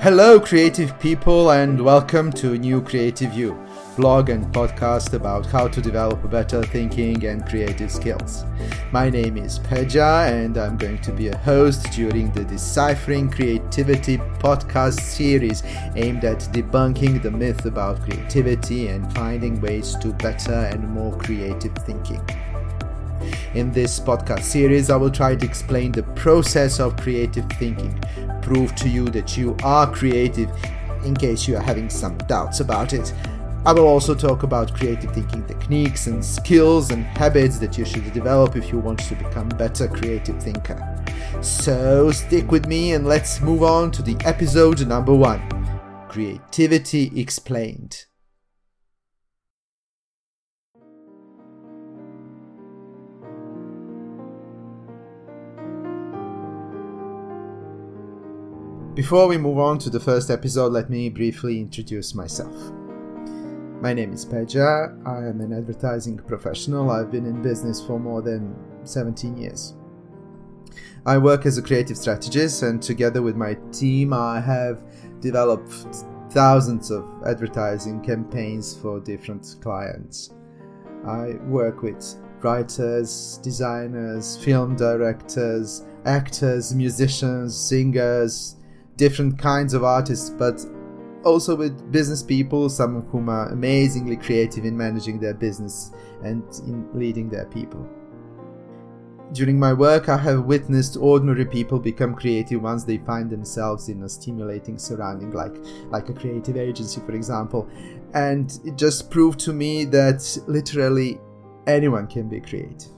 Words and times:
Hello, 0.00 0.38
creative 0.38 0.96
people, 1.00 1.50
and 1.50 1.80
welcome 1.80 2.30
to 2.32 2.58
New 2.58 2.80
Creative 2.82 3.32
You, 3.32 3.58
blog 3.96 4.28
and 4.28 4.44
podcast 4.54 5.14
about 5.14 5.46
how 5.46 5.66
to 5.68 5.80
develop 5.80 6.30
better 6.30 6.62
thinking 6.62 7.24
and 7.24 7.44
creative 7.46 7.90
skills. 7.90 8.44
My 8.92 9.08
name 9.08 9.36
is 9.36 9.58
Peja, 9.58 10.30
and 10.30 10.58
I'm 10.58 10.76
going 10.76 10.98
to 10.98 11.12
be 11.12 11.28
a 11.28 11.36
host 11.38 11.90
during 11.92 12.30
the 12.32 12.44
Deciphering 12.44 13.30
Creativity 13.30 14.18
podcast 14.38 15.00
series 15.00 15.62
aimed 15.96 16.24
at 16.24 16.40
debunking 16.52 17.22
the 17.22 17.30
myth 17.30 17.64
about 17.64 18.02
creativity 18.02 18.88
and 18.88 19.12
finding 19.14 19.60
ways 19.60 19.96
to 19.96 20.12
better 20.12 20.52
and 20.52 20.86
more 20.88 21.16
creative 21.18 21.74
thinking. 21.78 22.20
In 23.54 23.72
this 23.72 23.98
podcast 23.98 24.42
series, 24.42 24.90
I 24.90 24.96
will 24.96 25.10
try 25.10 25.34
to 25.36 25.46
explain 25.46 25.92
the 25.92 26.02
process 26.14 26.80
of 26.80 26.96
creative 26.96 27.46
thinking, 27.52 27.98
prove 28.42 28.74
to 28.76 28.88
you 28.88 29.06
that 29.06 29.36
you 29.36 29.56
are 29.62 29.90
creative 29.90 30.50
in 31.04 31.14
case 31.14 31.48
you 31.48 31.56
are 31.56 31.62
having 31.62 31.88
some 31.88 32.18
doubts 32.28 32.60
about 32.60 32.92
it. 32.92 33.12
I 33.64 33.72
will 33.72 33.86
also 33.86 34.14
talk 34.14 34.44
about 34.44 34.72
creative 34.74 35.12
thinking 35.12 35.44
techniques 35.44 36.06
and 36.06 36.24
skills 36.24 36.90
and 36.90 37.04
habits 37.04 37.58
that 37.58 37.76
you 37.76 37.84
should 37.84 38.12
develop 38.12 38.54
if 38.54 38.70
you 38.70 38.78
want 38.78 39.00
to 39.00 39.16
become 39.16 39.48
better 39.48 39.88
creative 39.88 40.40
thinker. 40.40 41.04
So 41.40 42.12
stick 42.12 42.52
with 42.52 42.66
me 42.66 42.92
and 42.92 43.06
let's 43.06 43.40
move 43.40 43.62
on 43.62 43.90
to 43.92 44.02
the 44.02 44.16
episode 44.24 44.86
number 44.86 45.14
one 45.14 45.42
Creativity 46.08 47.20
Explained. 47.20 48.06
Before 58.96 59.28
we 59.28 59.36
move 59.36 59.58
on 59.58 59.76
to 59.80 59.90
the 59.90 60.00
first 60.00 60.30
episode, 60.30 60.72
let 60.72 60.88
me 60.88 61.10
briefly 61.10 61.60
introduce 61.60 62.14
myself. 62.14 62.56
My 63.82 63.92
name 63.92 64.10
is 64.14 64.24
Peja. 64.24 65.06
I 65.06 65.18
am 65.18 65.42
an 65.42 65.52
advertising 65.52 66.16
professional. 66.16 66.90
I've 66.90 67.10
been 67.10 67.26
in 67.26 67.42
business 67.42 67.78
for 67.84 68.00
more 68.00 68.22
than 68.22 68.56
17 68.84 69.36
years. 69.36 69.74
I 71.04 71.18
work 71.18 71.44
as 71.44 71.58
a 71.58 71.62
creative 71.62 71.98
strategist, 71.98 72.62
and 72.62 72.80
together 72.80 73.20
with 73.20 73.36
my 73.36 73.58
team, 73.70 74.14
I 74.14 74.40
have 74.40 74.82
developed 75.20 75.74
thousands 76.30 76.90
of 76.90 77.04
advertising 77.26 78.02
campaigns 78.02 78.74
for 78.78 78.98
different 78.98 79.56
clients. 79.60 80.32
I 81.06 81.34
work 81.48 81.82
with 81.82 82.02
writers, 82.40 83.40
designers, 83.42 84.38
film 84.38 84.74
directors, 84.74 85.84
actors, 86.06 86.74
musicians, 86.74 87.54
singers, 87.54 88.56
different 88.96 89.38
kinds 89.38 89.74
of 89.74 89.84
artists, 89.84 90.30
but 90.30 90.64
also 91.24 91.54
with 91.56 91.90
business 91.90 92.22
people, 92.22 92.68
some 92.68 92.96
of 92.96 93.06
whom 93.06 93.28
are 93.28 93.48
amazingly 93.48 94.16
creative 94.16 94.64
in 94.64 94.76
managing 94.76 95.18
their 95.18 95.34
business 95.34 95.92
and 96.22 96.42
in 96.66 96.88
leading 96.94 97.28
their 97.28 97.46
people. 97.46 97.86
During 99.32 99.58
my 99.58 99.72
work, 99.72 100.08
I 100.08 100.16
have 100.18 100.44
witnessed 100.44 100.96
ordinary 100.96 101.44
people 101.44 101.80
become 101.80 102.14
creative 102.14 102.62
once 102.62 102.84
they 102.84 102.98
find 102.98 103.28
themselves 103.28 103.88
in 103.88 104.04
a 104.04 104.08
stimulating 104.08 104.78
surrounding, 104.78 105.32
like, 105.32 105.56
like 105.90 106.08
a 106.08 106.12
creative 106.12 106.56
agency, 106.56 107.00
for 107.00 107.12
example. 107.12 107.68
And 108.14 108.56
it 108.64 108.76
just 108.76 109.10
proved 109.10 109.40
to 109.40 109.52
me 109.52 109.84
that 109.86 110.38
literally 110.46 111.18
anyone 111.66 112.06
can 112.06 112.28
be 112.28 112.40
creative. 112.40 112.95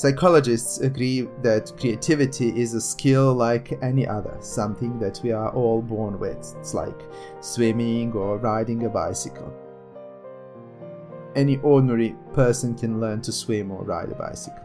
Psychologists 0.00 0.80
agree 0.80 1.28
that 1.42 1.74
creativity 1.78 2.58
is 2.58 2.72
a 2.72 2.80
skill 2.80 3.34
like 3.34 3.78
any 3.82 4.06
other, 4.06 4.34
something 4.40 4.98
that 4.98 5.20
we 5.22 5.30
are 5.30 5.52
all 5.52 5.82
born 5.82 6.18
with. 6.18 6.56
It's 6.58 6.72
like 6.72 6.98
swimming 7.40 8.14
or 8.14 8.38
riding 8.38 8.86
a 8.86 8.88
bicycle. 8.88 9.52
Any 11.36 11.58
ordinary 11.58 12.16
person 12.32 12.74
can 12.74 12.98
learn 12.98 13.20
to 13.20 13.30
swim 13.30 13.70
or 13.70 13.84
ride 13.84 14.08
a 14.10 14.14
bicycle. 14.14 14.64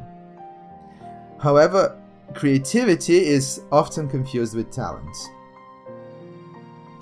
However, 1.37 2.01
creativity 2.33 3.17
is 3.17 3.59
often 3.73 4.07
confused 4.07 4.55
with 4.55 4.71
talent. 4.71 5.17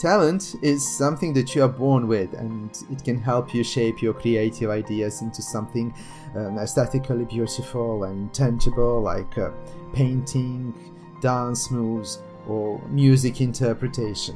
Talent 0.04 0.56
is 0.62 0.86
something 0.86 1.32
that 1.32 1.56
you 1.56 1.64
are 1.64 1.70
born 1.70 2.10
with, 2.10 2.34
and 2.34 2.78
it 2.92 3.06
can 3.06 3.18
help 3.18 3.54
you 3.56 3.64
shape 3.64 4.02
your 4.02 4.14
creative 4.14 4.70
ideas 4.70 5.22
into 5.22 5.42
something 5.42 5.96
um, 6.36 6.58
aesthetically 6.58 7.24
beautiful 7.24 8.04
and 8.04 8.34
tangible, 8.34 9.00
like 9.02 9.38
uh, 9.38 9.52
painting, 9.94 10.74
dance 11.22 11.72
moves, 11.72 12.20
or 12.50 12.86
music 12.90 13.40
interpretation. 13.40 14.36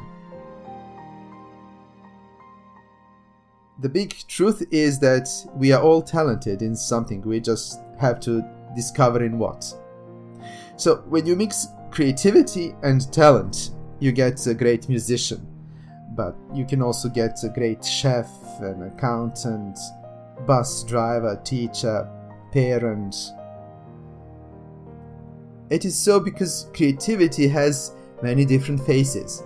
The 3.79 3.89
big 3.89 4.15
truth 4.29 4.65
is 4.71 4.99
that 4.99 5.27
we 5.53 5.73
are 5.73 5.83
all 5.83 6.01
talented 6.01 6.61
in 6.61 6.77
something, 6.77 7.21
we 7.23 7.41
just 7.41 7.81
have 7.99 8.21
to 8.21 8.41
discover 8.73 9.21
in 9.21 9.37
what. 9.37 9.65
So, 10.77 11.03
when 11.09 11.25
you 11.25 11.35
mix 11.35 11.67
creativity 11.91 12.73
and 12.83 13.11
talent, 13.11 13.71
you 13.99 14.13
get 14.13 14.47
a 14.47 14.53
great 14.53 14.87
musician 14.87 15.55
but 16.17 16.35
you 16.51 16.65
can 16.65 16.81
also 16.81 17.07
get 17.07 17.37
a 17.43 17.49
great 17.49 17.85
chef, 17.85 18.27
an 18.59 18.81
accountant, 18.81 19.77
bus 20.47 20.83
driver, 20.83 21.39
teacher, 21.45 22.09
parent. 22.51 23.15
It 25.69 25.85
is 25.85 25.95
so 25.97 26.19
because 26.19 26.69
creativity 26.73 27.47
has 27.47 27.93
many 28.23 28.45
different 28.45 28.81
faces. 28.81 29.43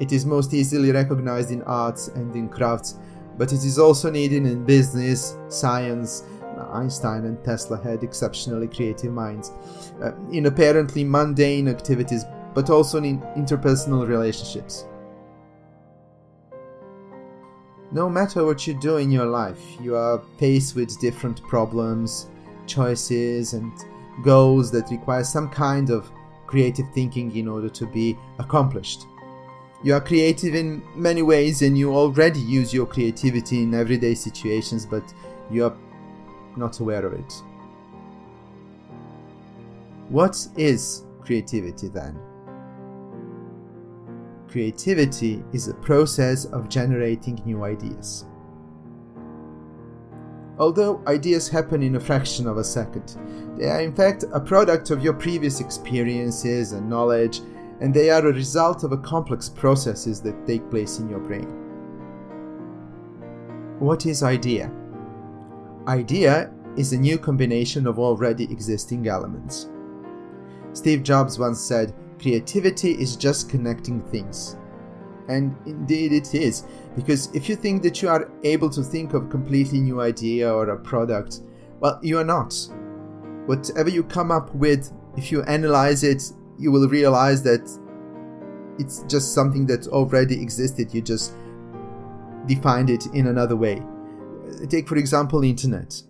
It 0.00 0.12
is 0.12 0.24
most 0.24 0.54
easily 0.54 0.92
recognized 0.92 1.50
in 1.50 1.62
arts 1.62 2.08
and 2.08 2.34
in 2.34 2.48
crafts, 2.48 2.94
but 3.36 3.52
it 3.52 3.64
is 3.64 3.78
also 3.78 4.10
needed 4.10 4.46
in 4.46 4.64
business, 4.64 5.36
science. 5.48 6.24
Einstein 6.72 7.24
and 7.24 7.42
Tesla 7.44 7.80
had 7.80 8.02
exceptionally 8.02 8.66
creative 8.66 9.12
minds. 9.12 9.52
Uh, 10.02 10.12
in 10.32 10.46
apparently 10.46 11.04
mundane 11.04 11.68
activities, 11.68 12.24
but 12.52 12.68
also 12.68 12.98
in 12.98 13.20
interpersonal 13.36 14.08
relationships. 14.08 14.84
No 17.90 18.10
matter 18.10 18.44
what 18.44 18.66
you 18.66 18.74
do 18.74 18.98
in 18.98 19.10
your 19.10 19.24
life, 19.24 19.60
you 19.80 19.96
are 19.96 20.20
faced 20.36 20.76
with 20.76 21.00
different 21.00 21.42
problems, 21.44 22.28
choices, 22.66 23.54
and 23.54 23.72
goals 24.22 24.70
that 24.72 24.90
require 24.90 25.24
some 25.24 25.48
kind 25.48 25.88
of 25.88 26.10
creative 26.46 26.86
thinking 26.92 27.34
in 27.34 27.48
order 27.48 27.70
to 27.70 27.86
be 27.86 28.18
accomplished. 28.38 29.06
You 29.82 29.94
are 29.94 30.00
creative 30.02 30.54
in 30.54 30.82
many 30.94 31.22
ways 31.22 31.62
and 31.62 31.78
you 31.78 31.94
already 31.94 32.40
use 32.40 32.74
your 32.74 32.84
creativity 32.84 33.62
in 33.62 33.72
everyday 33.74 34.14
situations, 34.14 34.84
but 34.84 35.04
you 35.50 35.64
are 35.64 35.76
not 36.56 36.80
aware 36.80 37.06
of 37.06 37.14
it. 37.14 37.42
What 40.10 40.46
is 40.56 41.04
creativity 41.22 41.88
then? 41.88 42.18
Creativity 44.48 45.44
is 45.52 45.68
a 45.68 45.74
process 45.74 46.46
of 46.46 46.70
generating 46.70 47.42
new 47.44 47.64
ideas. 47.64 48.24
Although 50.58 51.02
ideas 51.06 51.48
happen 51.48 51.82
in 51.82 51.96
a 51.96 52.00
fraction 52.00 52.48
of 52.48 52.56
a 52.56 52.64
second, 52.64 53.16
they 53.58 53.66
are 53.66 53.82
in 53.82 53.94
fact 53.94 54.24
a 54.32 54.40
product 54.40 54.90
of 54.90 55.04
your 55.04 55.12
previous 55.12 55.60
experiences 55.60 56.72
and 56.72 56.88
knowledge, 56.88 57.42
and 57.80 57.92
they 57.92 58.10
are 58.10 58.26
a 58.26 58.32
result 58.32 58.84
of 58.84 58.92
a 58.92 58.98
complex 58.98 59.50
processes 59.50 60.20
that 60.22 60.46
take 60.46 60.68
place 60.70 60.98
in 60.98 61.10
your 61.10 61.20
brain. 61.20 61.46
What 63.78 64.06
is 64.06 64.22
idea? 64.22 64.72
Idea 65.86 66.52
is 66.76 66.92
a 66.92 66.98
new 66.98 67.18
combination 67.18 67.86
of 67.86 67.98
already 67.98 68.44
existing 68.44 69.06
elements. 69.08 69.68
Steve 70.72 71.02
Jobs 71.02 71.38
once 71.38 71.60
said, 71.60 71.94
Creativity 72.20 72.92
is 72.92 73.16
just 73.16 73.48
connecting 73.48 74.00
things. 74.00 74.56
And 75.28 75.54
indeed 75.66 76.12
it 76.12 76.34
is, 76.34 76.64
because 76.96 77.32
if 77.34 77.48
you 77.48 77.56
think 77.56 77.82
that 77.82 78.00
you 78.00 78.08
are 78.08 78.30
able 78.44 78.70
to 78.70 78.82
think 78.82 79.12
of 79.12 79.24
a 79.24 79.28
completely 79.28 79.80
new 79.80 80.00
idea 80.00 80.52
or 80.52 80.70
a 80.70 80.78
product, 80.78 81.42
well, 81.80 82.00
you 82.02 82.18
are 82.18 82.24
not. 82.24 82.54
Whatever 83.46 83.90
you 83.90 84.02
come 84.02 84.32
up 84.32 84.54
with, 84.54 84.90
if 85.16 85.30
you 85.30 85.42
analyze 85.42 86.02
it, 86.02 86.22
you 86.58 86.72
will 86.72 86.88
realize 86.88 87.42
that 87.42 87.60
it's 88.78 89.02
just 89.02 89.34
something 89.34 89.66
that 89.66 89.86
already 89.88 90.40
existed, 90.40 90.94
you 90.94 91.02
just 91.02 91.34
defined 92.46 92.88
it 92.88 93.06
in 93.14 93.26
another 93.26 93.54
way. 93.54 93.82
Take, 94.68 94.88
for 94.88 94.96
example, 94.96 95.44
internet. 95.44 96.02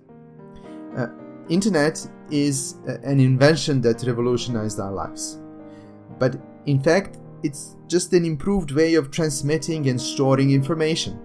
Uh, 0.97 1.09
internet 1.49 2.07
is 2.31 2.77
an 2.87 3.19
invention 3.19 3.81
that 3.81 4.05
revolutionized 4.05 4.79
our 4.79 4.93
lives 4.93 5.41
but 6.19 6.41
in 6.67 6.81
fact, 6.81 7.19
it's 7.43 7.77
just 7.87 8.13
an 8.13 8.25
improved 8.25 8.73
way 8.73 8.95
of 8.95 9.11
transmitting 9.11 9.89
and 9.89 10.01
storing 10.01 10.51
information. 10.51 11.19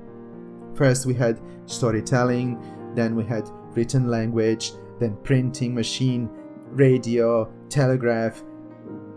First, 0.75 1.05
we 1.05 1.13
had 1.13 1.39
storytelling, 1.65 2.59
then 2.95 3.15
we 3.15 3.23
had 3.23 3.49
written 3.75 4.09
language, 4.09 4.73
then 4.99 5.17
printing 5.23 5.73
machine, 5.73 6.29
radio, 6.71 7.51
telegraph, 7.69 8.43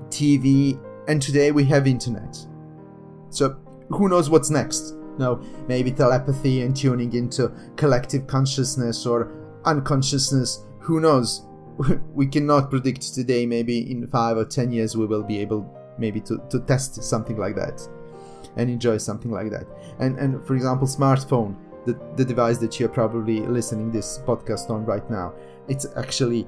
TV, 0.08 0.80
And 1.08 1.22
today 1.22 1.52
we 1.52 1.64
have 1.64 1.86
internet. 1.86 2.36
So 3.30 3.56
who 3.90 4.08
knows 4.08 4.28
what's 4.28 4.50
next? 4.50 4.94
No, 5.18 5.40
maybe 5.68 5.92
telepathy 5.92 6.62
and 6.62 6.76
tuning 6.76 7.12
into 7.14 7.52
collective 7.76 8.26
consciousness 8.26 9.06
or 9.06 9.32
unconsciousness. 9.64 10.64
Who 10.80 11.00
knows? 11.00 11.45
we 12.14 12.26
cannot 12.26 12.70
predict 12.70 13.14
today. 13.14 13.46
Maybe 13.46 13.90
in 13.90 14.06
five 14.06 14.36
or 14.36 14.44
ten 14.44 14.72
years 14.72 14.96
we 14.96 15.06
will 15.06 15.22
be 15.22 15.38
able 15.38 15.66
maybe 15.98 16.20
to, 16.20 16.40
to 16.50 16.60
test 16.60 17.02
something 17.02 17.38
like 17.38 17.56
that 17.56 17.80
and 18.56 18.70
enjoy 18.70 18.98
something 18.98 19.30
like 19.30 19.50
that. 19.50 19.66
And 19.98 20.18
and 20.18 20.44
for 20.46 20.54
example, 20.54 20.86
smartphone, 20.86 21.56
the, 21.84 21.98
the 22.16 22.24
device 22.24 22.58
that 22.58 22.78
you're 22.80 22.88
probably 22.88 23.40
listening 23.40 23.90
this 23.90 24.18
podcast 24.26 24.70
on 24.70 24.84
right 24.84 25.08
now, 25.10 25.34
it's 25.68 25.86
actually 25.96 26.46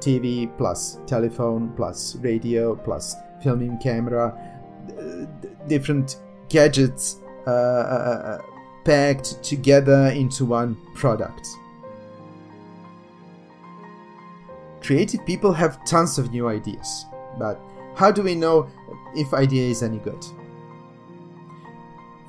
TV 0.00 0.50
plus 0.56 0.98
telephone 1.06 1.72
plus 1.76 2.16
radio 2.16 2.74
plus 2.74 3.14
filming 3.42 3.78
camera, 3.78 4.34
different 5.66 6.16
gadgets 6.48 7.20
uh, 7.46 7.50
uh, 7.50 7.52
uh, 7.52 8.42
packed 8.84 9.42
together 9.42 10.08
into 10.08 10.44
one 10.44 10.76
product. 10.94 11.46
Creative 14.80 15.24
people 15.26 15.52
have 15.52 15.84
tons 15.84 16.18
of 16.18 16.30
new 16.30 16.48
ideas, 16.48 17.06
but 17.38 17.60
how 17.94 18.10
do 18.10 18.22
we 18.22 18.34
know 18.34 18.68
if 19.14 19.34
idea 19.34 19.68
is 19.68 19.82
any 19.82 19.98
good? 19.98 20.24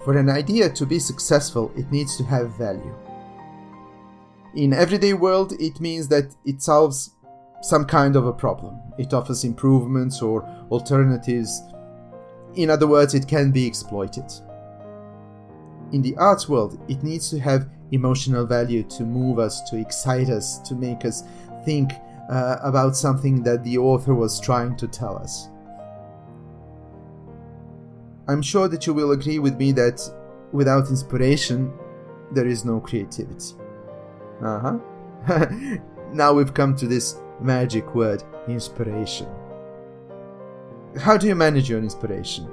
For 0.04 0.18
an 0.18 0.30
idea 0.30 0.70
to 0.70 0.86
be 0.86 1.00
successful, 1.00 1.72
it 1.78 1.92
needs 1.92 2.18
to 2.18 2.24
have 2.24 2.58
value. 2.58 2.96
In 4.56 4.74
everyday 4.74 5.14
world, 5.14 5.54
it 5.60 5.80
means 5.80 6.08
that 6.10 6.36
it 6.44 6.62
solves 6.62 7.12
some 7.62 7.86
kind 7.86 8.16
of 8.16 8.26
a 8.26 8.34
problem. 8.34 8.80
It 8.98 9.14
offers 9.14 9.44
improvements 9.44 10.22
or 10.22 10.44
alternatives. 10.72 11.62
In 12.56 12.70
other 12.70 12.88
words, 12.88 13.14
it 13.14 13.28
can 13.28 13.52
be 13.52 13.66
exploited. 13.66 14.26
In 15.94 16.02
the 16.02 16.18
arts 16.18 16.50
world, 16.50 16.80
it 16.90 17.04
needs 17.04 17.30
to 17.30 17.40
have 17.40 17.70
emotional 17.92 18.46
value 18.46 18.84
to 18.84 19.04
move 19.04 19.40
us, 19.40 19.62
to 19.70 19.78
excite 19.78 20.30
us, 20.30 20.58
to 20.60 20.76
make 20.76 21.06
us 21.06 21.24
think 21.64 21.92
uh, 22.30 22.58
about 22.62 22.96
something 22.96 23.44
that 23.44 23.64
the 23.64 23.78
author 23.78 24.14
was 24.14 24.40
trying 24.40 24.76
to 24.78 24.88
tell 24.88 25.18
us. 25.18 25.50
I'm 28.28 28.42
sure 28.42 28.68
that 28.68 28.88
you 28.88 28.94
will 28.94 29.12
agree 29.12 29.40
with 29.40 29.58
me 29.58 29.72
that 29.74 30.02
without 30.52 30.90
inspiration, 30.90 31.74
there 32.32 32.48
is 32.48 32.64
no 32.64 32.80
creativity. 32.80 33.56
Uh 34.42 34.60
huh. 35.28 35.48
now 36.14 36.34
we've 36.34 36.54
come 36.54 36.76
to 36.76 36.88
this 36.88 37.20
magic 37.42 37.94
word 37.94 38.24
inspiration. 38.48 39.28
How 41.00 41.18
do 41.18 41.28
you 41.28 41.36
manage 41.36 41.70
your 41.70 41.80
inspiration? 41.80 42.50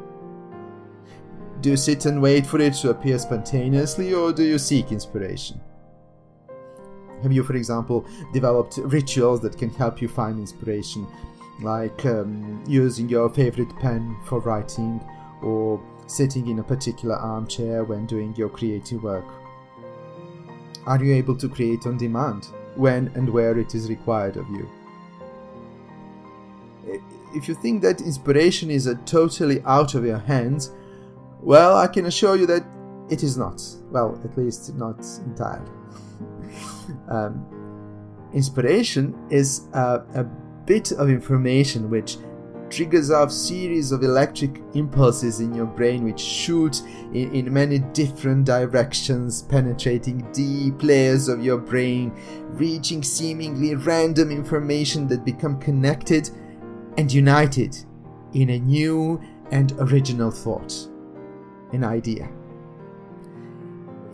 Do 1.60 1.70
you 1.70 1.76
sit 1.76 2.06
and 2.06 2.22
wait 2.22 2.46
for 2.46 2.60
it 2.60 2.74
to 2.74 2.90
appear 2.90 3.18
spontaneously, 3.18 4.14
or 4.14 4.32
do 4.32 4.44
you 4.44 4.58
seek 4.58 4.92
inspiration? 4.92 5.60
Have 7.22 7.32
you, 7.32 7.42
for 7.42 7.56
example, 7.56 8.06
developed 8.32 8.78
rituals 8.78 9.40
that 9.40 9.58
can 9.58 9.70
help 9.70 10.00
you 10.00 10.08
find 10.08 10.38
inspiration, 10.38 11.06
like 11.60 12.06
um, 12.06 12.62
using 12.66 13.08
your 13.08 13.28
favorite 13.28 13.74
pen 13.78 14.16
for 14.24 14.40
writing, 14.40 15.00
or 15.42 15.80
sitting 16.06 16.48
in 16.48 16.58
a 16.58 16.62
particular 16.62 17.16
armchair 17.16 17.84
when 17.84 18.06
doing 18.06 18.34
your 18.36 18.48
creative 18.48 19.02
work? 19.02 19.26
Are 20.86 21.02
you 21.02 21.14
able 21.14 21.36
to 21.36 21.48
create 21.48 21.86
on 21.86 21.98
demand 21.98 22.48
when 22.76 23.08
and 23.14 23.28
where 23.28 23.58
it 23.58 23.74
is 23.74 23.88
required 23.88 24.36
of 24.36 24.48
you? 24.48 24.68
If 27.34 27.46
you 27.46 27.54
think 27.54 27.82
that 27.82 28.00
inspiration 28.00 28.70
is 28.70 28.88
totally 29.04 29.62
out 29.64 29.94
of 29.94 30.04
your 30.04 30.18
hands, 30.18 30.72
well, 31.40 31.76
I 31.76 31.86
can 31.86 32.06
assure 32.06 32.36
you 32.36 32.46
that 32.46 32.64
it 33.10 33.22
is 33.22 33.36
not. 33.36 33.62
Well, 33.90 34.18
at 34.24 34.36
least 34.36 34.74
not 34.76 34.98
entirely. 35.26 35.70
um, 37.08 38.30
inspiration 38.32 39.14
is 39.30 39.68
a, 39.72 40.02
a 40.14 40.24
bit 40.66 40.92
of 40.92 41.08
information 41.08 41.88
which 41.90 42.18
triggers 42.70 43.10
off 43.10 43.32
series 43.32 43.92
of 43.92 44.02
electric 44.02 44.60
impulses 44.74 45.40
in 45.40 45.54
your 45.54 45.64
brain 45.64 46.04
which 46.04 46.20
shoot 46.20 46.82
in, 47.14 47.34
in, 47.34 47.50
many 47.50 47.78
different 47.78 48.44
directions 48.44 49.42
penetrating 49.42 50.30
deep 50.32 50.82
layers 50.82 51.28
of 51.28 51.42
your 51.42 51.56
brain 51.56 52.12
reaching 52.50 53.02
seemingly 53.02 53.74
random 53.74 54.30
information 54.30 55.08
that 55.08 55.24
become 55.24 55.58
connected 55.58 56.28
and 56.98 57.10
united 57.10 57.74
in 58.34 58.50
a 58.50 58.58
new 58.58 59.18
and 59.50 59.72
original 59.78 60.30
thought 60.30 60.88
an 61.72 61.84
idea. 61.84 62.28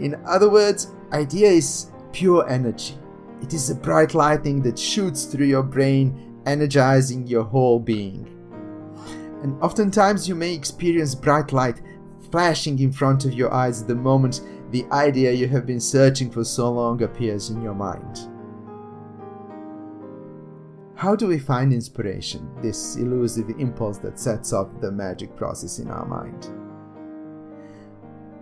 In 0.00 0.20
other 0.26 0.50
words, 0.50 0.92
idea 1.12 1.48
is 1.48 1.90
pure 2.14 2.48
energy. 2.48 2.94
It 3.42 3.52
is 3.52 3.68
a 3.68 3.74
bright 3.74 4.14
lightning 4.14 4.62
that 4.62 4.78
shoots 4.78 5.24
through 5.24 5.46
your 5.46 5.64
brain, 5.64 6.40
energizing 6.46 7.26
your 7.26 7.42
whole 7.42 7.80
being. 7.80 8.30
And 9.42 9.60
oftentimes 9.60 10.28
you 10.28 10.36
may 10.36 10.54
experience 10.54 11.14
bright 11.14 11.52
light 11.52 11.82
flashing 12.30 12.78
in 12.78 12.92
front 12.92 13.24
of 13.24 13.34
your 13.34 13.52
eyes 13.52 13.84
the 13.84 13.96
moment 13.96 14.42
the 14.70 14.86
idea 14.92 15.32
you 15.32 15.48
have 15.48 15.66
been 15.66 15.80
searching 15.80 16.30
for 16.30 16.44
so 16.44 16.70
long 16.70 17.02
appears 17.02 17.50
in 17.50 17.60
your 17.60 17.74
mind. 17.74 18.28
How 20.94 21.16
do 21.16 21.26
we 21.26 21.38
find 21.40 21.72
inspiration, 21.72 22.48
this 22.62 22.94
elusive 22.96 23.50
impulse 23.58 23.98
that 23.98 24.20
sets 24.20 24.52
off 24.52 24.80
the 24.80 24.90
magic 24.90 25.34
process 25.36 25.80
in 25.80 25.90
our 25.90 26.06
mind? 26.06 26.63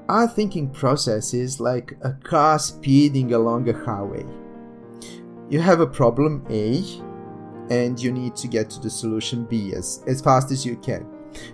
Our 0.08 0.26
thinking 0.26 0.69
process 0.70 1.32
is 1.32 1.60
like 1.60 1.96
a 2.02 2.12
car 2.12 2.58
speeding 2.58 3.34
along 3.34 3.69
a 3.69 3.72
highway. 3.72 4.26
You 5.49 5.60
have 5.60 5.81
a 5.81 5.87
problem 5.87 6.44
A, 6.50 6.82
and 7.70 8.00
you 8.00 8.10
need 8.10 8.34
to 8.37 8.49
get 8.49 8.69
to 8.70 8.81
the 8.81 8.90
solution 8.90 9.44
B 9.44 9.72
as, 9.75 10.02
as 10.06 10.20
fast 10.20 10.50
as 10.50 10.66
you 10.66 10.76
can. 10.76 11.06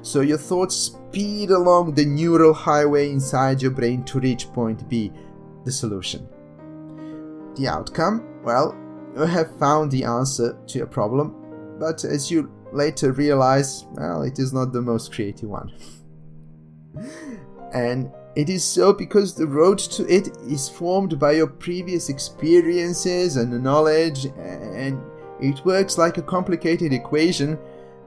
So 0.02 0.22
your 0.22 0.38
thoughts 0.38 0.74
speed 0.74 1.50
along 1.50 1.94
the 1.94 2.04
neural 2.04 2.54
highway 2.54 3.10
inside 3.10 3.62
your 3.62 3.70
brain 3.70 4.02
to 4.04 4.18
reach 4.18 4.52
point 4.52 4.88
B, 4.88 5.12
the 5.64 5.72
solution. 5.72 6.26
The 7.56 7.68
outcome? 7.68 8.26
Well, 8.42 8.76
you 9.14 9.22
have 9.22 9.56
found 9.58 9.90
the 9.90 10.04
answer 10.04 10.58
to 10.66 10.78
your 10.78 10.86
problem, 10.86 11.76
but 11.78 12.04
as 12.04 12.30
you 12.30 12.50
later 12.72 13.12
realize, 13.12 13.84
well, 13.92 14.22
it 14.22 14.38
is 14.38 14.52
not 14.52 14.72
the 14.72 14.82
most 14.82 15.12
creative 15.12 15.48
one. 15.48 15.72
and 17.74 18.10
it 18.38 18.48
is 18.48 18.62
so 18.62 18.92
because 18.92 19.34
the 19.34 19.48
road 19.48 19.78
to 19.80 20.06
it 20.06 20.28
is 20.46 20.68
formed 20.68 21.18
by 21.18 21.32
your 21.32 21.48
previous 21.48 22.08
experiences 22.08 23.36
and 23.36 23.64
knowledge, 23.64 24.26
and 24.38 25.02
it 25.40 25.64
works 25.64 25.98
like 25.98 26.18
a 26.18 26.22
complicated 26.22 26.92
equation, 26.92 27.54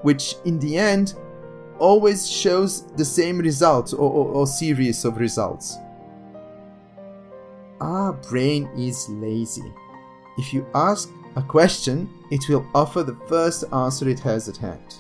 which 0.04 0.36
in 0.46 0.58
the 0.60 0.78
end 0.78 1.16
always 1.80 2.32
shows 2.32 2.86
the 2.94 3.04
same 3.04 3.40
result 3.40 3.92
or, 3.92 4.10
or, 4.10 4.28
or 4.30 4.48
series 4.48 5.04
of 5.04 5.18
results. 5.18 5.76
Our 7.82 8.14
brain 8.14 8.70
is 8.78 9.10
lazy. 9.10 9.74
If 10.38 10.54
you 10.54 10.66
ask 10.74 11.10
a 11.36 11.42
question, 11.42 12.10
it 12.32 12.48
will 12.48 12.66
offer 12.74 13.04
the 13.04 13.20
first 13.28 13.66
answer 13.74 14.08
it 14.08 14.22
has 14.22 14.48
at 14.48 14.56
hand. 14.56 14.96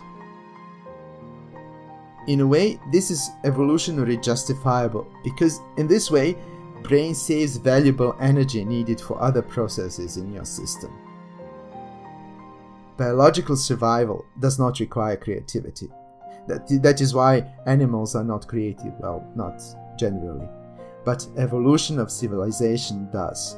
In 2.27 2.41
a 2.41 2.47
way, 2.47 2.79
this 2.91 3.09
is 3.09 3.31
evolutionary 3.43 4.17
justifiable 4.17 5.07
because 5.23 5.59
in 5.77 5.87
this 5.87 6.11
way, 6.11 6.37
brain 6.83 7.15
saves 7.15 7.57
valuable 7.57 8.15
energy 8.19 8.63
needed 8.63 9.01
for 9.01 9.21
other 9.21 9.41
processes 9.41 10.17
in 10.17 10.31
your 10.31 10.45
system. 10.45 10.91
Biological 12.97 13.55
survival 13.55 14.25
does 14.39 14.59
not 14.59 14.79
require 14.79 15.15
creativity. 15.15 15.89
That, 16.47 16.67
that 16.83 17.01
is 17.01 17.13
why 17.13 17.51
animals 17.65 18.15
are 18.15 18.23
not 18.23 18.47
creative, 18.47 18.93
well, 18.99 19.27
not 19.35 19.61
generally. 19.97 20.47
But 21.03 21.27
evolution 21.37 21.97
of 21.97 22.11
civilization 22.11 23.09
does. 23.11 23.57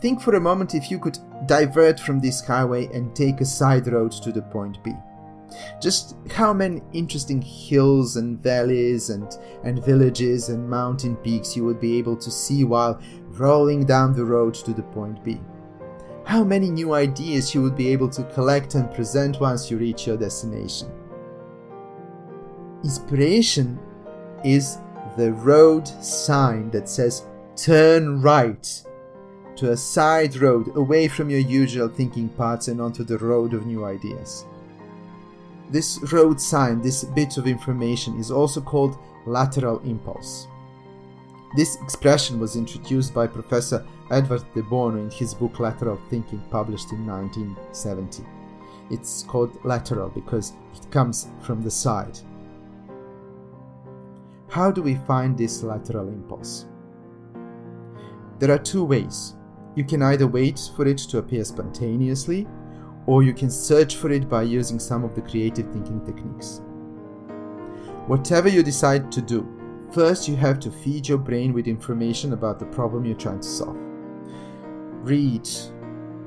Think 0.00 0.20
for 0.20 0.36
a 0.36 0.40
moment 0.40 0.74
if 0.74 0.90
you 0.90 0.98
could 0.98 1.18
divert 1.46 1.98
from 1.98 2.20
this 2.20 2.44
highway 2.44 2.86
and 2.94 3.14
take 3.16 3.40
a 3.40 3.44
side 3.44 3.88
road 3.88 4.12
to 4.12 4.30
the 4.30 4.42
point 4.42 4.82
B. 4.84 4.92
Just 5.80 6.16
how 6.30 6.52
many 6.52 6.82
interesting 6.92 7.42
hills 7.42 8.16
and 8.16 8.38
valleys 8.38 9.10
and, 9.10 9.36
and 9.64 9.84
villages 9.84 10.50
and 10.50 10.68
mountain 10.68 11.16
peaks 11.16 11.56
you 11.56 11.64
would 11.64 11.80
be 11.80 11.98
able 11.98 12.16
to 12.16 12.30
see 12.30 12.64
while 12.64 13.00
rolling 13.30 13.84
down 13.84 14.12
the 14.12 14.24
road 14.24 14.54
to 14.54 14.72
the 14.72 14.82
point 14.82 15.24
B. 15.24 15.40
How 16.24 16.44
many 16.44 16.70
new 16.70 16.92
ideas 16.92 17.54
you 17.54 17.62
would 17.62 17.76
be 17.76 17.88
able 17.88 18.10
to 18.10 18.22
collect 18.34 18.74
and 18.74 18.92
present 18.94 19.40
once 19.40 19.70
you 19.70 19.78
reach 19.78 20.06
your 20.06 20.18
destination. 20.18 20.92
Inspiration 22.84 23.78
is 24.44 24.78
the 25.16 25.32
road 25.32 25.88
sign 25.88 26.70
that 26.70 26.88
says 26.88 27.26
turn 27.56 28.20
right 28.20 28.84
to 29.58 29.72
a 29.72 29.76
side 29.76 30.36
road 30.36 30.76
away 30.76 31.08
from 31.08 31.28
your 31.28 31.40
usual 31.40 31.88
thinking 31.88 32.28
paths 32.28 32.68
and 32.68 32.80
onto 32.80 33.02
the 33.02 33.18
road 33.18 33.54
of 33.54 33.66
new 33.66 33.84
ideas. 33.84 34.44
This 35.70 36.00
road 36.12 36.40
sign, 36.40 36.80
this 36.80 37.02
bit 37.02 37.36
of 37.36 37.46
information, 37.46 38.18
is 38.18 38.30
also 38.30 38.60
called 38.60 38.96
lateral 39.26 39.80
impulse. 39.80 40.46
This 41.56 41.76
expression 41.82 42.38
was 42.38 42.56
introduced 42.56 43.12
by 43.12 43.26
Professor 43.26 43.84
Edward 44.10 44.44
de 44.54 44.62
Bono 44.62 44.98
in 44.98 45.10
his 45.10 45.34
book 45.34 45.58
Lateral 45.58 46.00
Thinking, 46.08 46.40
published 46.50 46.92
in 46.92 47.04
1970. 47.06 48.24
It's 48.90 49.24
called 49.24 49.58
lateral 49.64 50.08
because 50.10 50.52
it 50.74 50.90
comes 50.90 51.28
from 51.42 51.62
the 51.62 51.70
side. 51.70 52.18
How 54.48 54.70
do 54.70 54.82
we 54.82 54.94
find 54.94 55.36
this 55.36 55.62
lateral 55.62 56.08
impulse? 56.08 56.66
There 58.38 58.52
are 58.52 58.58
two 58.58 58.84
ways. 58.84 59.34
You 59.74 59.84
can 59.84 60.02
either 60.02 60.26
wait 60.26 60.70
for 60.76 60.86
it 60.86 60.98
to 60.98 61.18
appear 61.18 61.44
spontaneously, 61.44 62.46
or 63.06 63.22
you 63.22 63.32
can 63.32 63.50
search 63.50 63.96
for 63.96 64.10
it 64.10 64.28
by 64.28 64.42
using 64.42 64.78
some 64.78 65.04
of 65.04 65.14
the 65.14 65.22
creative 65.22 65.70
thinking 65.72 66.04
techniques. 66.04 66.60
Whatever 68.06 68.48
you 68.48 68.62
decide 68.62 69.10
to 69.12 69.22
do, 69.22 69.48
first 69.92 70.28
you 70.28 70.36
have 70.36 70.58
to 70.60 70.70
feed 70.70 71.08
your 71.08 71.18
brain 71.18 71.52
with 71.52 71.66
information 71.66 72.32
about 72.32 72.58
the 72.58 72.66
problem 72.66 73.04
you're 73.04 73.16
trying 73.16 73.40
to 73.40 73.48
solve. 73.48 73.76
Read, 75.02 75.48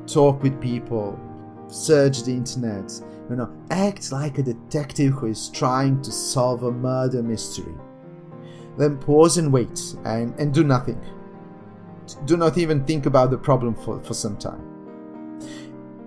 talk 0.08 0.42
with 0.42 0.60
people, 0.62 1.20
search 1.68 2.24
the 2.24 2.32
internet, 2.32 2.92
you 3.30 3.36
know, 3.36 3.52
act 3.70 4.12
like 4.12 4.38
a 4.38 4.44
detective 4.44 5.14
who 5.14 5.28
is 5.28 5.50
trying 5.50 6.02
to 6.02 6.12
solve 6.12 6.64
a 6.64 6.72
murder 6.72 7.22
mystery. 7.22 7.74
Then 8.78 8.98
pause 8.98 9.38
and 9.38 9.52
wait 9.52 9.96
and, 10.06 10.38
and 10.40 10.54
do 10.54 10.64
nothing. 10.64 11.00
Do 12.26 12.38
not 12.38 12.58
even 12.58 12.86
think 12.86 13.06
about 13.06 13.32
the 13.32 13.38
problem 13.38 13.76
for, 13.76 14.00
for 14.00 14.14
some 14.14 14.38
time. 14.38 14.72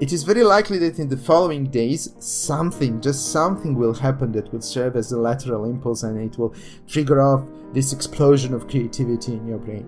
It 0.01 0.13
is 0.13 0.25
very 0.25 0.43
likely 0.43 0.79
that 0.79 0.99
in 0.99 1.09
the 1.09 1.17
following 1.17 1.67
days, 1.67 2.15
something, 2.19 3.01
just 3.01 3.31
something 3.31 3.77
will 3.77 3.95
happen 3.95 4.33
that 4.33 4.53
will 4.53 4.61
serve 4.61 4.97
as 4.97 5.13
a 5.13 5.19
lateral 5.19 5.65
impulse 5.67 6.03
and 6.03 6.19
it 6.19 6.37
will 6.37 6.53
trigger 6.89 7.23
off 7.23 7.49
this 7.73 7.93
explosion 7.93 8.55
of 8.55 8.69
creativity 8.69 9.35
in 9.35 9.47
your 9.47 9.59
brain. 9.59 9.87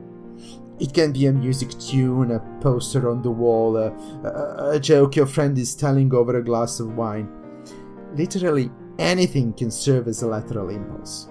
It 0.78 0.94
can 0.94 1.12
be 1.12 1.26
a 1.26 1.32
music 1.32 1.70
tune, 1.80 2.30
a 2.30 2.40
poster 2.60 3.10
on 3.10 3.22
the 3.22 3.30
wall, 3.30 3.76
a, 3.76 3.90
a, 4.24 4.70
a 4.76 4.80
joke 4.80 5.16
your 5.16 5.26
friend 5.26 5.58
is 5.58 5.74
telling 5.74 6.14
over 6.14 6.38
a 6.38 6.44
glass 6.44 6.78
of 6.78 6.96
wine. 6.96 7.28
Literally 8.14 8.70
anything 8.98 9.52
can 9.54 9.70
serve 9.70 10.06
as 10.06 10.22
a 10.22 10.28
lateral 10.28 10.68
impulse. 10.68 11.28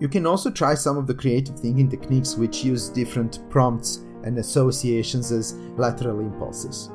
You 0.00 0.08
can 0.08 0.26
also 0.26 0.50
try 0.50 0.74
some 0.74 0.96
of 0.96 1.06
the 1.06 1.14
creative 1.14 1.58
thinking 1.58 1.88
techniques 1.88 2.34
which 2.34 2.64
use 2.64 2.88
different 2.88 3.38
prompts 3.50 3.98
and 4.24 4.38
associations 4.38 5.30
as 5.30 5.54
lateral 5.76 6.20
impulses. 6.20 6.90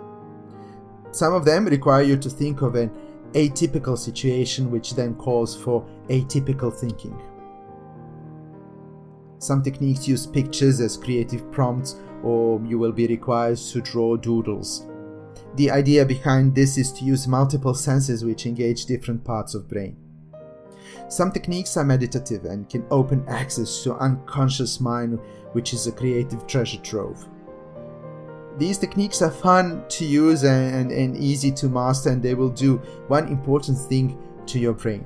Some 1.11 1.33
of 1.33 1.45
them 1.45 1.65
require 1.65 2.01
you 2.01 2.17
to 2.17 2.29
think 2.29 2.61
of 2.63 2.75
an 2.75 2.91
atypical 3.33 3.97
situation 3.97 4.71
which 4.71 4.95
then 4.95 5.13
calls 5.15 5.55
for 5.55 5.87
atypical 6.09 6.73
thinking. 6.73 7.15
Some 9.37 9.61
techniques 9.61 10.07
use 10.07 10.25
pictures 10.25 10.79
as 10.79 10.97
creative 10.97 11.51
prompts, 11.51 11.97
or 12.23 12.59
you 12.65 12.79
will 12.79 12.91
be 12.91 13.05
required 13.05 13.57
to 13.57 13.81
draw 13.81 14.17
doodles. 14.17 14.87
The 15.55 15.69
idea 15.69 16.05
behind 16.05 16.55
this 16.55 16.77
is 16.77 16.91
to 16.93 17.05
use 17.05 17.27
multiple 17.27 17.75
senses 17.75 18.25
which 18.25 18.47
engage 18.47 18.87
different 18.87 19.23
parts 19.23 19.53
of 19.53 19.69
brain. 19.69 20.04
Some 21.09 21.31
techniques 21.31 21.77
are 21.77 21.83
meditative 21.83 22.45
and 22.45 22.69
can 22.69 22.85
open 22.91 23.23
access 23.27 23.83
to 23.83 23.95
unconscious 23.95 24.79
mind, 24.79 25.19
which 25.53 25.73
is 25.73 25.87
a 25.87 25.91
creative 25.91 26.45
treasure 26.47 26.79
trove. 26.79 27.27
These 28.57 28.77
techniques 28.77 29.21
are 29.21 29.31
fun 29.31 29.83
to 29.89 30.05
use 30.05 30.43
and, 30.43 30.73
and, 30.73 30.91
and 30.91 31.17
easy 31.17 31.51
to 31.53 31.67
master, 31.67 32.09
and 32.09 32.23
they 32.23 32.35
will 32.35 32.49
do 32.49 32.77
one 33.07 33.27
important 33.27 33.77
thing 33.77 34.17
to 34.47 34.59
your 34.59 34.73
brain. 34.73 35.05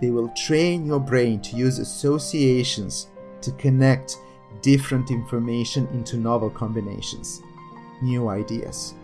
They 0.00 0.10
will 0.10 0.28
train 0.30 0.86
your 0.86 1.00
brain 1.00 1.40
to 1.42 1.56
use 1.56 1.78
associations 1.78 3.08
to 3.42 3.52
connect 3.52 4.16
different 4.62 5.10
information 5.10 5.86
into 5.88 6.16
novel 6.16 6.50
combinations, 6.50 7.40
new 8.02 8.28
ideas. 8.28 8.94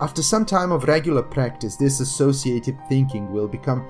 After 0.00 0.22
some 0.22 0.44
time 0.44 0.72
of 0.72 0.84
regular 0.84 1.22
practice, 1.22 1.76
this 1.76 2.00
associative 2.00 2.76
thinking 2.88 3.32
will 3.32 3.46
become 3.46 3.86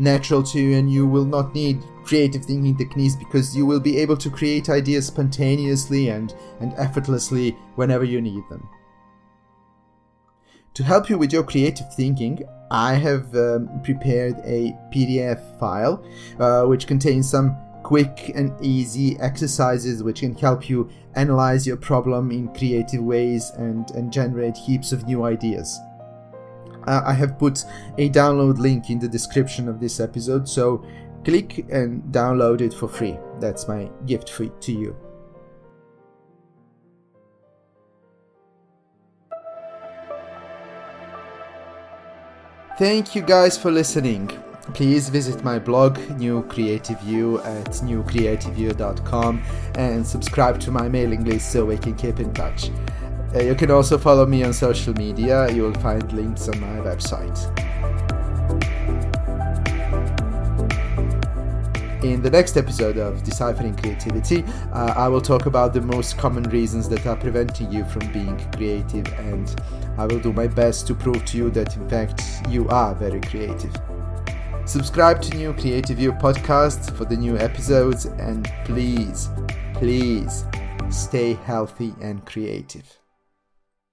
natural 0.00 0.42
to 0.42 0.58
you 0.58 0.78
and 0.78 0.90
you 0.90 1.06
will 1.06 1.26
not 1.26 1.54
need 1.54 1.82
creative 2.04 2.44
thinking 2.44 2.76
techniques 2.76 3.14
because 3.14 3.56
you 3.56 3.66
will 3.66 3.78
be 3.78 3.98
able 3.98 4.16
to 4.16 4.30
create 4.30 4.70
ideas 4.70 5.06
spontaneously 5.06 6.08
and, 6.08 6.34
and 6.60 6.72
effortlessly 6.78 7.52
whenever 7.76 8.04
you 8.04 8.20
need 8.20 8.42
them. 8.48 8.68
To 10.74 10.82
help 10.82 11.10
you 11.10 11.18
with 11.18 11.32
your 11.32 11.42
creative 11.42 11.92
thinking, 11.94 12.42
I 12.70 12.94
have 12.94 13.34
um, 13.34 13.68
prepared 13.84 14.36
a 14.44 14.72
PDF 14.92 15.58
file 15.58 16.04
uh, 16.38 16.64
which 16.64 16.86
contains 16.86 17.28
some 17.28 17.56
quick 17.82 18.30
and 18.34 18.52
easy 18.64 19.18
exercises 19.20 20.02
which 20.02 20.20
can 20.20 20.34
help 20.36 20.68
you 20.68 20.88
analyze 21.16 21.66
your 21.66 21.76
problem 21.76 22.30
in 22.30 22.48
creative 22.54 23.02
ways 23.02 23.50
and, 23.56 23.90
and 23.90 24.12
generate 24.12 24.56
heaps 24.56 24.92
of 24.92 25.06
new 25.06 25.24
ideas. 25.24 25.78
I 26.86 27.12
have 27.12 27.38
put 27.38 27.64
a 27.98 28.08
download 28.10 28.58
link 28.58 28.90
in 28.90 28.98
the 28.98 29.08
description 29.08 29.68
of 29.68 29.80
this 29.80 30.00
episode, 30.00 30.48
so 30.48 30.84
click 31.24 31.66
and 31.70 32.02
download 32.12 32.60
it 32.60 32.74
for 32.74 32.88
free. 32.88 33.18
That's 33.38 33.68
my 33.68 33.90
gift 34.06 34.30
for, 34.30 34.46
to 34.46 34.72
you. 34.72 34.96
Thank 42.78 43.14
you 43.14 43.20
guys 43.20 43.58
for 43.58 43.70
listening. 43.70 44.28
Please 44.72 45.10
visit 45.10 45.44
my 45.44 45.58
blog, 45.58 45.98
New 46.18 46.42
Creative 46.44 46.98
You, 47.02 47.40
at 47.40 47.66
newcreativeyou.com 47.66 49.42
and 49.74 50.06
subscribe 50.06 50.60
to 50.60 50.70
my 50.70 50.88
mailing 50.88 51.24
list 51.24 51.52
so 51.52 51.66
we 51.66 51.76
can 51.76 51.94
keep 51.94 52.20
in 52.20 52.32
touch. 52.32 52.70
Uh, 53.32 53.38
you 53.38 53.54
can 53.54 53.70
also 53.70 53.96
follow 53.96 54.26
me 54.26 54.42
on 54.42 54.52
social 54.52 54.92
media, 54.94 55.48
you 55.52 55.62
will 55.62 55.74
find 55.74 56.12
links 56.12 56.48
on 56.48 56.58
my 56.60 56.80
website. 56.80 57.38
In 62.02 62.22
the 62.22 62.30
next 62.30 62.56
episode 62.56 62.96
of 62.96 63.22
Deciphering 63.22 63.76
Creativity, 63.76 64.42
uh, 64.72 64.94
I 64.96 65.06
will 65.06 65.20
talk 65.20 65.46
about 65.46 65.72
the 65.72 65.80
most 65.80 66.18
common 66.18 66.44
reasons 66.44 66.88
that 66.88 67.06
are 67.06 67.14
preventing 67.14 67.70
you 67.70 67.84
from 67.84 68.10
being 68.12 68.36
creative, 68.52 69.06
and 69.20 69.54
I 69.96 70.06
will 70.06 70.18
do 70.18 70.32
my 70.32 70.48
best 70.48 70.88
to 70.88 70.94
prove 70.94 71.24
to 71.26 71.36
you 71.36 71.50
that 71.50 71.76
in 71.76 71.88
fact 71.88 72.22
you 72.48 72.68
are 72.68 72.94
very 72.94 73.20
creative. 73.20 73.76
Subscribe 74.64 75.22
to 75.22 75.36
New 75.36 75.52
Creative 75.52 76.00
You 76.00 76.12
podcast 76.12 76.96
for 76.96 77.04
the 77.04 77.16
new 77.16 77.36
episodes, 77.36 78.06
and 78.06 78.50
please, 78.64 79.28
please 79.74 80.46
stay 80.90 81.34
healthy 81.34 81.94
and 82.00 82.24
creative. 82.24 82.99